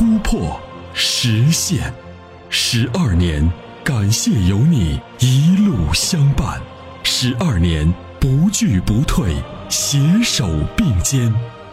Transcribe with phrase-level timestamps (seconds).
[0.00, 0.58] 突破、
[0.94, 1.92] 实现。
[2.48, 3.46] 十二年，
[3.84, 6.58] 感谢有你一路相伴。
[7.02, 9.34] 十二年，不惧不退，
[9.68, 11.30] 携手并肩，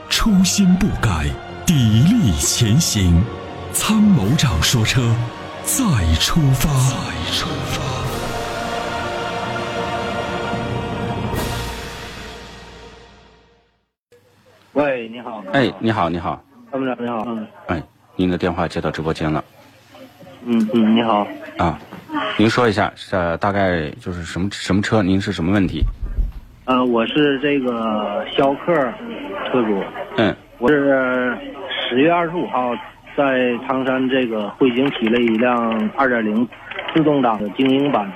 [0.10, 1.28] 初心不改，
[1.66, 3.24] 砥砺前行。
[3.72, 5.16] 参谋长说：车，
[5.64, 6.70] 再出发。
[6.90, 6.98] 再
[7.32, 7.82] 出发。”
[14.84, 15.42] 喂，你好。
[15.54, 16.44] 哎，你好，你好。
[16.70, 17.24] 参谋长，你好。
[17.26, 17.48] 嗯。
[17.68, 17.82] 哎，
[18.18, 19.44] 您的电话接到直播间了。
[20.44, 21.28] 嗯嗯，你好。
[21.60, 21.78] 啊，
[22.36, 25.04] 您说一下，是大概就是什么什么车？
[25.04, 25.84] 您是什么问题？
[26.66, 28.74] 呃，我是这个逍客
[29.46, 29.84] 车主。
[30.18, 30.36] 嗯。
[30.58, 31.38] 我是
[31.70, 32.74] 十月二十五号
[33.16, 36.48] 在唐山这个汇景提了一辆二点零
[36.96, 38.12] 自动挡的精英版。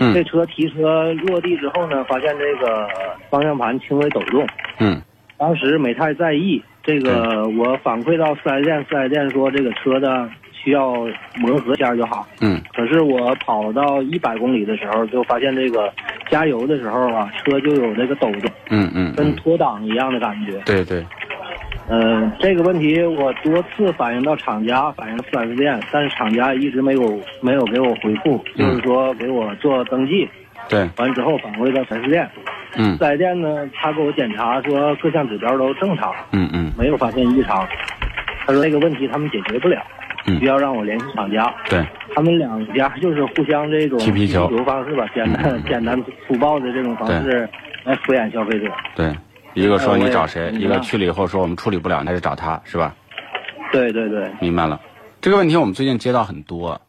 [0.00, 0.12] 嗯。
[0.12, 2.86] 这车提车落地之后呢，发现这个
[3.30, 4.46] 方向盘轻微抖动。
[4.80, 5.00] 嗯。
[5.38, 12.26] 当时没太在意，这个我反馈到四 S 店，四 S 店说这个车的需要磨合一下就好。
[12.40, 12.58] 嗯。
[12.74, 15.92] 可是我跑到一百公里的时候，就发现这个
[16.30, 18.50] 加油的时候啊，车就有那个抖动。
[18.70, 19.12] 嗯嗯。
[19.14, 20.58] 跟脱档一样的感觉。
[20.64, 21.04] 对对。
[21.90, 30.26] 嗯，这个问题我多次反映到厂家，反映到四 S 店，但是厂家一直没有没有给我回复，就是说给我做登记。
[30.70, 30.88] 对。
[30.96, 32.26] 完之后反馈到四 S 店。
[32.76, 37.66] 嗯，四 S 店呢，他给我检查说各项指标都正常，嗯嗯，没有发现异常。
[38.46, 39.82] 他说那个问题他们解决不了，
[40.26, 41.52] 嗯需要让我联系厂家。
[41.68, 41.84] 对，
[42.14, 47.48] 他们两家就是互相这种踢皮球方式吧，简单 简单粗暴的这种方式
[47.84, 48.70] 来敷衍消费者。
[48.94, 49.14] 对，
[49.54, 52.94] 一个说你找谁，一个去了以后说我们处理不了，那就找他是吧？
[53.72, 54.80] 对对对，明白了。
[55.20, 56.80] 这个问题我们最近接到很多，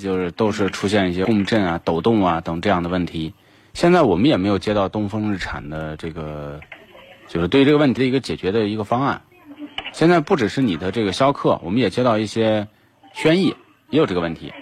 [0.00, 3.32] 就是都是出现一些共振啊、抖动啊等这样的问题。
[3.74, 6.60] 现在我们也没有接到东风日产的这个，
[7.26, 9.22] 就是对这个问题的一个解决的一个方案。
[9.92, 12.68] 现在不只是你的这个逍客，我们也接到一些
[13.12, 13.54] 轩逸
[13.90, 14.52] 也有这个问题。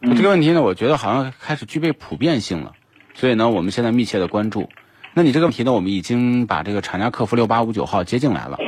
[0.00, 2.72] 这个问题呢，我觉得好像开始具备普遍性了，
[3.14, 4.68] 所以呢，我们现在密切的关注。
[5.12, 8.58] 那你这个问题呢，我们已经把这个厂家客服六八五九号接进来了。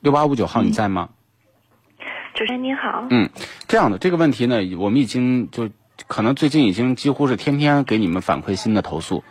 [0.00, 1.10] 六八五九号你在吗？
[2.34, 3.06] 主持人您好。
[3.10, 3.30] 嗯，
[3.68, 5.68] 这样的这个问题呢，我们已经就
[6.06, 9.22] 可能最近已经几乎是天天给你们反馈新的投诉，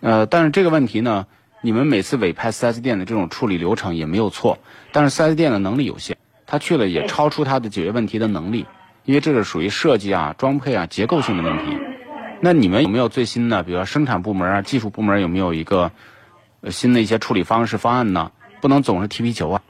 [0.00, 1.26] 呃，但是这个问题呢，
[1.62, 4.58] 你们每次委派 4S 店的这种处理流程也没有错，
[4.92, 6.16] 但是 4S 店的能力有限，
[6.46, 8.66] 他去了也超出他的解决问题的能力，
[9.04, 11.76] 因为这是属于设计啊、装配啊、结构性的问题。
[12.40, 15.90] 那你们有没有最新的，比如说生产部门啊、技术部门有没有一个
[16.68, 18.30] 新的一些处理方式方案呢？
[18.60, 19.62] 不能总是踢皮球啊。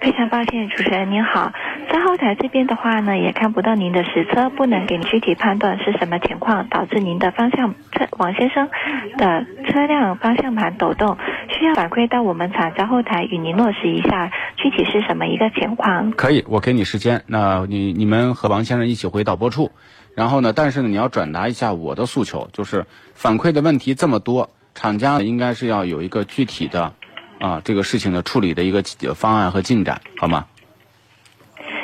[0.00, 1.52] 非常抱歉，主持人您好，
[1.90, 8.68] 在后台这边的话呢，也看不到您的实车，不能给您具体判断是什么情况导致您的方向车王先生
[9.16, 11.16] 的车辆方向盘抖动，
[11.48, 16.10] 需要反馈到我们厂家后台与您落实一下具体是什么一个情况。
[16.12, 19.70] 可以，我给你时间，那你你们和王先生一起回导播处，
[20.14, 22.84] 然后呢，但是呢，你要转达一下我的诉求，就是
[23.14, 26.92] 反馈的问题这么多，厂家应该是要有一个具体的。
[27.40, 28.82] 啊，这个事情的处理的一个
[29.14, 30.46] 方案和进展，好吗？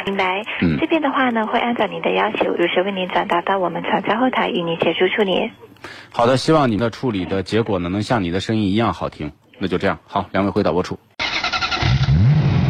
[0.06, 0.42] 明白。
[0.62, 5.50] 嗯，这边的话呢，会按照您的要求，如实为您转达到我们厂家后台，与您协助处理。
[6.10, 9.32] 好的，希望您的处理的结果呢，能像你的声音一样好听。
[9.58, 10.98] 那就这样，好，两位回导播处。